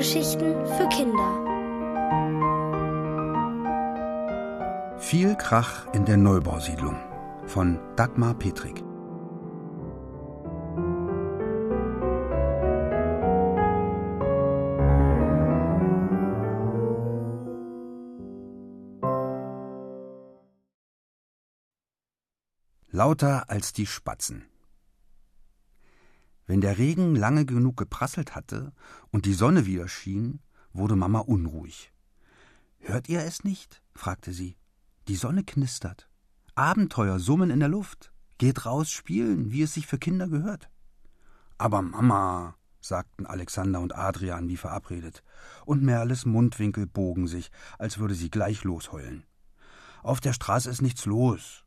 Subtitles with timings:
[0.00, 1.30] Hörgeschichten für Kinder.
[4.98, 6.96] Viel Krach in der Neubausiedlung
[7.44, 8.82] von Dagmar Petrik.
[22.90, 24.46] Lauter als die Spatzen.
[26.50, 28.72] Wenn der Regen lange genug geprasselt hatte
[29.12, 30.40] und die Sonne wieder schien,
[30.72, 31.92] wurde Mama unruhig.
[32.80, 33.80] Hört ihr es nicht?
[33.94, 34.56] fragte sie.
[35.06, 36.10] Die Sonne knistert.
[36.56, 38.12] Abenteuer summen in der Luft.
[38.38, 40.68] Geht raus spielen, wie es sich für Kinder gehört.
[41.56, 45.22] Aber Mama, sagten Alexander und Adrian wie verabredet,
[45.66, 49.22] und Merles Mundwinkel bogen sich, als würde sie gleich losheulen.
[50.02, 51.64] Auf der Straße ist nichts los.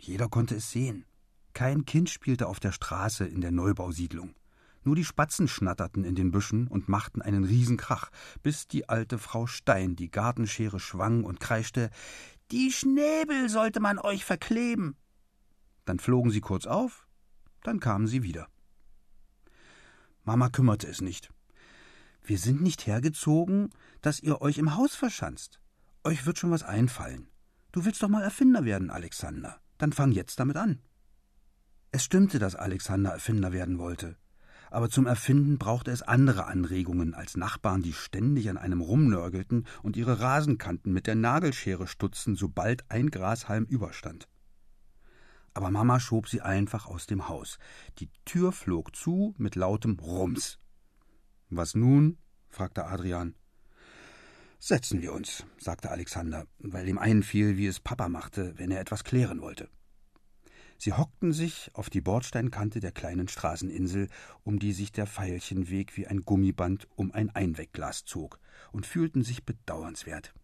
[0.00, 1.06] Jeder konnte es sehen.
[1.54, 4.34] Kein Kind spielte auf der Straße in der Neubausiedlung.
[4.82, 8.10] Nur die Spatzen schnatterten in den Büschen und machten einen Riesenkrach,
[8.42, 11.90] bis die alte Frau Stein die Gartenschere schwang und kreischte
[12.50, 14.96] Die Schnäbel sollte man euch verkleben.
[15.86, 17.06] Dann flogen sie kurz auf,
[17.62, 18.48] dann kamen sie wieder.
[20.24, 21.30] Mama kümmerte es nicht.
[22.22, 25.60] Wir sind nicht hergezogen, dass ihr euch im Haus verschanzt.
[26.02, 27.28] Euch wird schon was einfallen.
[27.72, 29.60] Du willst doch mal Erfinder werden, Alexander.
[29.78, 30.80] Dann fang jetzt damit an.
[31.94, 34.16] Es stimmte, dass Alexander Erfinder werden wollte.
[34.72, 39.96] Aber zum Erfinden brauchte es andere Anregungen als Nachbarn, die ständig an einem rumnörgelten und
[39.96, 44.26] ihre Rasenkanten mit der Nagelschere stutzten, sobald ein Grashalm überstand.
[45.52, 47.58] Aber Mama schob sie einfach aus dem Haus.
[48.00, 50.58] Die Tür flog zu mit lautem Rums.
[51.48, 52.18] Was nun?
[52.48, 53.36] fragte Adrian.
[54.58, 59.04] Setzen wir uns, sagte Alexander, weil ihm einfiel, wie es Papa machte, wenn er etwas
[59.04, 59.68] klären wollte.
[60.84, 64.10] Sie hockten sich auf die Bordsteinkante der kleinen Straßeninsel,
[64.42, 68.38] um die sich der Veilchenweg wie ein Gummiband um ein Einwegglas zog,
[68.70, 70.34] und fühlten sich bedauernswert.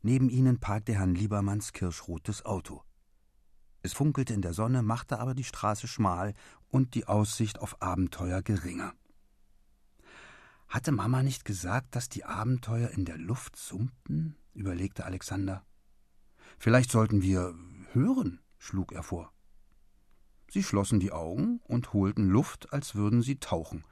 [0.00, 2.84] Neben ihnen parkte Herrn Liebermanns kirschrotes Auto.
[3.82, 6.32] Es funkelte in der Sonne, machte aber die Straße schmal
[6.70, 8.94] und die Aussicht auf Abenteuer geringer.
[10.68, 14.36] Hatte Mama nicht gesagt, dass die Abenteuer in der Luft summten?
[14.54, 15.66] überlegte Alexander.
[16.58, 17.54] Vielleicht sollten wir
[17.92, 19.35] hören, schlug er vor.
[20.50, 23.84] Sie schlossen die Augen und holten Luft, als würden sie tauchen.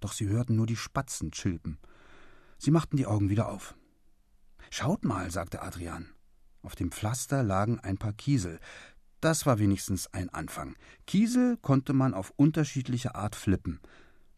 [0.00, 1.78] Doch sie hörten nur die Spatzen chilpen.
[2.58, 3.74] Sie machten die Augen wieder auf.
[4.70, 6.10] Schaut mal, sagte Adrian.
[6.62, 8.58] Auf dem Pflaster lagen ein paar Kiesel.
[9.20, 10.76] Das war wenigstens ein Anfang.
[11.06, 13.80] Kiesel konnte man auf unterschiedliche Art flippen.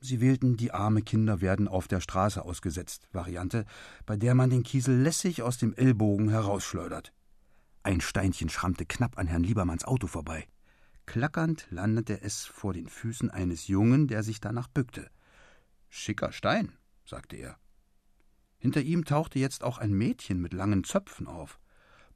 [0.00, 3.64] Sie wählten die arme Kinder werden auf der Straße ausgesetzt Variante,
[4.04, 7.12] bei der man den Kiesel lässig aus dem Ellbogen herausschleudert.
[7.82, 10.46] Ein Steinchen schrammte knapp an Herrn Liebermanns Auto vorbei.
[11.06, 15.10] Klackernd landete es vor den Füßen eines Jungen, der sich danach bückte.
[15.88, 16.72] Schicker Stein,
[17.04, 17.58] sagte er.
[18.58, 21.60] Hinter ihm tauchte jetzt auch ein Mädchen mit langen Zöpfen auf.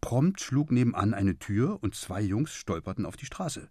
[0.00, 3.68] Prompt schlug nebenan eine Tür und zwei Jungs stolperten auf die Straße.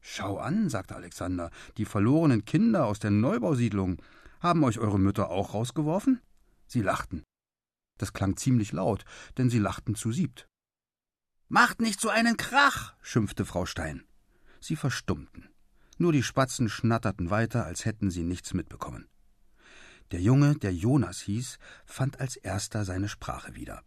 [0.00, 4.02] Schau an, sagte Alexander, die verlorenen Kinder aus der Neubausiedlung.
[4.40, 6.20] Haben euch eure Mütter auch rausgeworfen?
[6.66, 7.22] Sie lachten.
[7.98, 9.04] Das klang ziemlich laut,
[9.38, 10.46] denn sie lachten zu siebt.
[11.54, 14.04] Macht nicht so einen Krach, schimpfte Frau Stein.
[14.58, 15.50] Sie verstummten.
[15.98, 19.06] Nur die Spatzen schnatterten weiter, als hätten sie nichts mitbekommen.
[20.12, 23.82] Der Junge, der Jonas hieß, fand als erster seine Sprache wieder.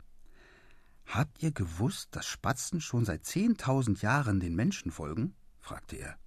[1.07, 5.33] Habt ihr gewusst, dass Spatzen schon seit zehntausend Jahren den Menschen folgen?
[5.59, 6.19] fragte er.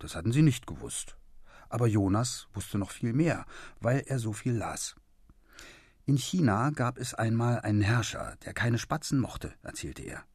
[0.00, 1.16] Das hatten sie nicht gewusst.
[1.70, 3.46] Aber Jonas wusste noch viel mehr,
[3.80, 4.96] weil er so viel las.
[6.04, 10.26] In China gab es einmal einen Herrscher, der keine Spatzen mochte, erzählte er.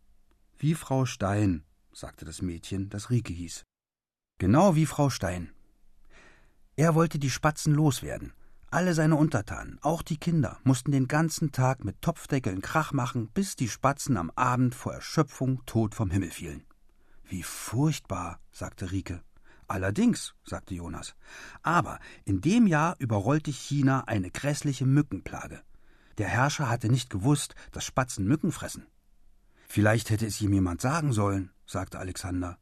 [0.60, 1.64] Wie Frau Stein,
[1.94, 3.64] sagte das Mädchen, das Rike hieß.
[4.40, 5.52] Genau wie Frau Stein.
[6.76, 8.34] Er wollte die Spatzen loswerden.
[8.72, 13.56] Alle seine Untertanen, auch die Kinder, mussten den ganzen Tag mit Topfdeckeln Krach machen, bis
[13.56, 16.66] die Spatzen am Abend vor Erschöpfung tot vom Himmel fielen.
[17.24, 19.22] Wie furchtbar, sagte Rike.
[19.68, 21.16] Allerdings, sagte Jonas.
[21.62, 25.62] Aber in dem Jahr überrollte China eine grässliche Mückenplage.
[26.18, 28.88] Der Herrscher hatte nicht gewusst, dass Spatzen Mücken fressen.
[29.68, 32.58] Vielleicht hätte es ihm jemand sagen sollen, sagte Alexander.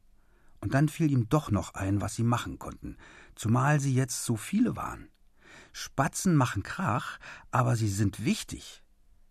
[0.60, 2.96] Und dann fiel ihm doch noch ein, was sie machen konnten,
[3.34, 5.08] zumal sie jetzt so viele waren.
[5.72, 7.18] Spatzen machen Krach,
[7.50, 8.82] aber sie sind wichtig.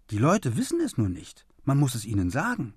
[0.10, 2.76] Die Leute wissen es nur nicht, man muss es ihnen sagen.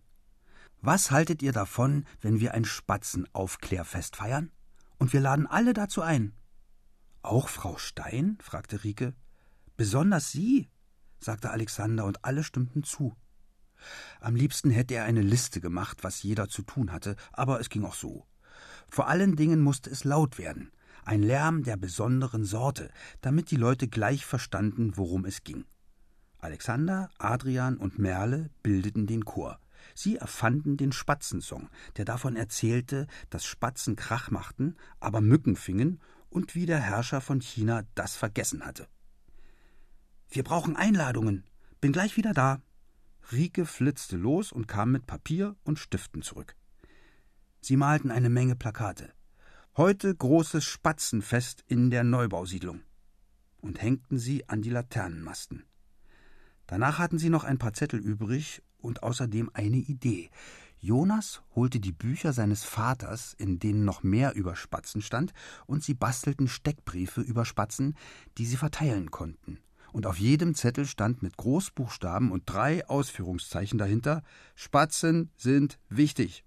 [0.80, 4.50] Was haltet ihr davon, wenn wir ein Spatzenaufklärfest feiern?
[4.98, 6.32] Und wir laden alle dazu ein.
[7.22, 8.38] Auch Frau Stein?
[8.40, 9.14] fragte Rike.
[9.76, 10.68] Besonders Sie,
[11.20, 13.16] sagte Alexander, und alle stimmten zu.
[14.20, 17.84] Am liebsten hätte er eine Liste gemacht, was jeder zu tun hatte, aber es ging
[17.84, 18.26] auch so.
[18.88, 20.72] Vor allen Dingen musste es laut werden.
[21.04, 22.90] Ein Lärm der besonderen Sorte,
[23.20, 25.64] damit die Leute gleich verstanden, worum es ging.
[26.38, 29.58] Alexander, Adrian und Merle bildeten den Chor.
[29.94, 36.00] Sie erfanden den Spatzensong, der davon erzählte, dass Spatzen Krach machten, aber Mücken fingen
[36.30, 38.86] und wie der Herrscher von China das vergessen hatte.
[40.30, 41.44] Wir brauchen Einladungen.
[41.80, 42.60] Bin gleich wieder da.
[43.30, 46.56] Rike flitzte los und kam mit Papier und Stiften zurück.
[47.60, 49.12] Sie malten eine Menge Plakate.
[49.76, 52.80] Heute großes Spatzenfest in der Neubausiedlung.
[53.60, 55.64] Und hängten sie an die Laternenmasten.
[56.66, 60.30] Danach hatten sie noch ein paar Zettel übrig und außerdem eine Idee.
[60.78, 65.32] Jonas holte die Bücher seines Vaters, in denen noch mehr über Spatzen stand,
[65.66, 67.96] und sie bastelten Steckbriefe über Spatzen,
[68.38, 69.58] die sie verteilen konnten.
[69.92, 74.22] Und auf jedem Zettel stand mit Großbuchstaben und drei Ausführungszeichen dahinter
[74.54, 76.44] Spatzen sind wichtig.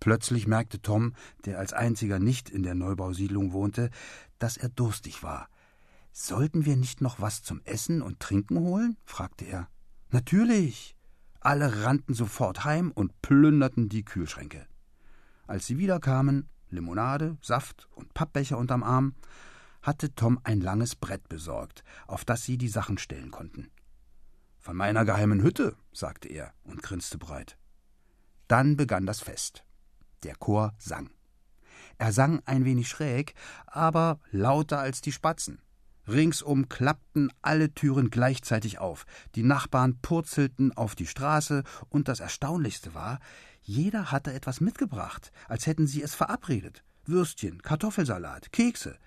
[0.00, 1.14] Plötzlich merkte Tom,
[1.44, 3.90] der als einziger nicht in der Neubausiedlung wohnte,
[4.38, 5.48] dass er durstig war.
[6.12, 8.96] Sollten wir nicht noch was zum Essen und Trinken holen?
[9.04, 9.68] fragte er.
[10.10, 10.96] Natürlich.
[11.40, 14.66] Alle rannten sofort heim und plünderten die Kühlschränke.
[15.46, 19.14] Als sie wiederkamen, Limonade, Saft und Pappbecher unterm Arm,
[19.82, 23.70] hatte Tom ein langes Brett besorgt, auf das sie die Sachen stellen konnten.
[24.58, 27.56] Von meiner geheimen Hütte, sagte er und grinste breit.
[28.46, 29.64] Dann begann das Fest.
[30.22, 31.10] Der Chor sang.
[31.98, 33.34] Er sang ein wenig schräg,
[33.66, 35.62] aber lauter als die Spatzen.
[36.08, 42.94] Ringsum klappten alle Türen gleichzeitig auf, die Nachbarn purzelten auf die Straße, und das Erstaunlichste
[42.94, 43.20] war,
[43.62, 46.82] jeder hatte etwas mitgebracht, als hätten sie es verabredet.
[47.04, 48.98] Würstchen, Kartoffelsalat, Kekse.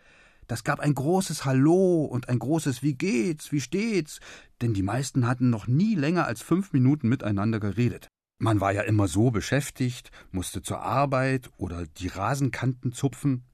[0.48, 4.20] Das gab ein großes Hallo und ein großes Wie geht's, wie steht's,
[4.62, 8.08] denn die meisten hatten noch nie länger als fünf Minuten miteinander geredet.
[8.40, 13.46] Man war ja immer so beschäftigt, musste zur Arbeit oder die Rasenkanten zupfen.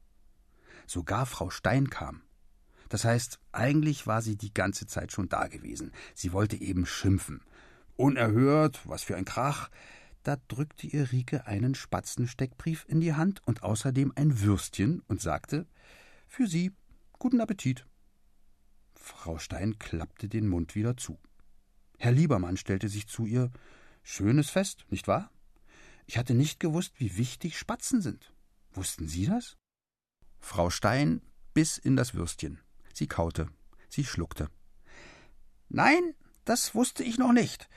[0.87, 2.21] Sogar Frau Stein kam.
[2.89, 5.91] Das heißt, eigentlich war sie die ganze Zeit schon da gewesen.
[6.15, 7.41] Sie wollte eben schimpfen.
[7.97, 9.69] Unerhört, was für ein Krach.
[10.23, 15.67] Da drückte ihr Rike einen Spatzensteckbrief in die Hand und außerdem ein Würstchen und sagte:
[16.31, 16.71] Für Sie,
[17.17, 17.85] guten Appetit.
[18.93, 21.17] Frau Stein klappte den Mund wieder zu.
[21.97, 23.51] Herr Liebermann stellte sich zu ihr:
[24.03, 25.31] Schönes Fest, nicht wahr?
[26.05, 28.31] Ich hatte nicht gewusst, wie wichtig Spatzen sind.
[28.71, 29.57] Wussten Sie das?
[30.39, 31.23] Frau Stein
[31.55, 32.59] biss in das Würstchen.
[32.93, 33.49] Sie kaute.
[33.89, 34.49] Sie schluckte.
[35.67, 36.13] Nein,
[36.45, 37.67] das wusste ich noch nicht.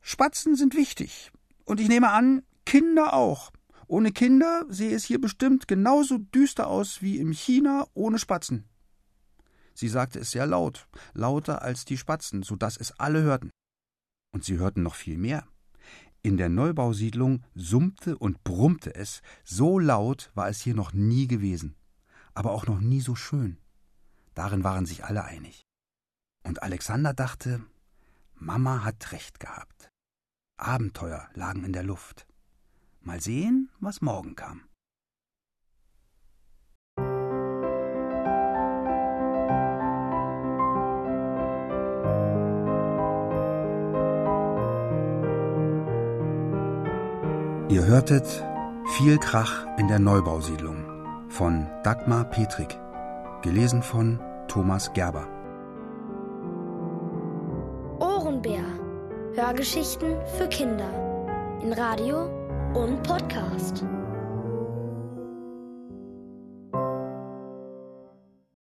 [0.00, 1.30] Spatzen sind wichtig.
[1.66, 3.52] Und ich nehme an, Kinder auch.
[3.90, 8.68] Ohne Kinder sehe es hier bestimmt genauso düster aus wie im China ohne Spatzen.
[9.74, 13.50] Sie sagte es sehr laut, lauter als die Spatzen, so dass es alle hörten.
[14.32, 15.44] Und sie hörten noch viel mehr.
[16.22, 21.74] In der Neubausiedlung summte und brummte es, so laut war es hier noch nie gewesen,
[22.32, 23.58] aber auch noch nie so schön.
[24.34, 25.62] Darin waren sich alle einig.
[26.44, 27.60] Und Alexander dachte,
[28.34, 29.90] Mama hat recht gehabt.
[30.58, 32.29] Abenteuer lagen in der Luft.
[33.02, 34.62] Mal sehen, was morgen kam.
[47.70, 48.26] Ihr hörtet
[48.96, 50.84] Viel Krach in der Neubausiedlung
[51.28, 52.76] von Dagmar Petrik.
[53.42, 55.28] Gelesen von Thomas Gerber.
[58.00, 58.64] Ohrenbär.
[59.34, 60.90] Hörgeschichten für Kinder.
[61.62, 62.39] In Radio
[62.74, 63.84] und Podcast.